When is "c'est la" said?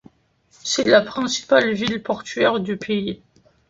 0.63-1.01